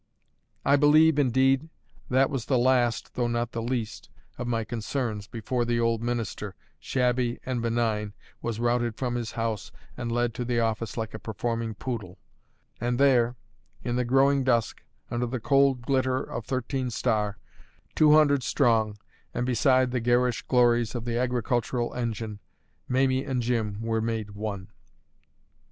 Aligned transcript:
I 0.65 0.77
believe, 0.77 1.19
indeed, 1.19 1.69
that 2.09 2.31
was 2.31 2.45
the 2.45 2.57
last 2.57 3.13
(though 3.13 3.27
not 3.27 3.51
the 3.51 3.61
least) 3.61 4.09
of 4.39 4.47
my 4.47 4.63
concerns, 4.63 5.27
before 5.27 5.63
the 5.63 5.79
old 5.79 6.01
minister, 6.01 6.55
shabby 6.79 7.39
and 7.45 7.61
benign, 7.61 8.15
was 8.41 8.59
routed 8.59 8.95
from 8.97 9.13
his 9.13 9.33
house 9.33 9.71
and 9.95 10.11
led 10.11 10.33
to 10.33 10.43
the 10.43 10.59
office 10.59 10.97
like 10.97 11.13
a 11.13 11.19
performing 11.19 11.75
poodle; 11.75 12.17
and 12.79 12.97
there, 12.99 13.35
in 13.83 13.95
the 13.95 14.03
growing 14.03 14.43
dusk, 14.43 14.81
under 15.11 15.27
the 15.27 15.39
cold 15.39 15.83
glitter 15.83 16.23
of 16.23 16.45
Thirteen 16.47 16.89
Star, 16.89 17.37
two 17.93 18.13
hundred 18.13 18.41
strong, 18.41 18.97
and 19.35 19.45
beside 19.45 19.91
the 19.91 19.99
garish 19.99 20.41
glories 20.41 20.95
of 20.95 21.05
the 21.05 21.19
agricultural 21.19 21.93
engine, 21.93 22.39
Mamie 22.87 23.23
and 23.23 23.43
Jim 23.43 23.79
were 23.83 24.01
made 24.01 24.31
one. 24.31 24.69